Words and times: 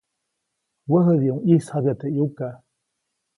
Wäjädiʼuŋ 0.91 1.39
ʼyisjabya 1.43 1.93
teʼ 1.99 2.11
ʼyuka. 2.13 2.47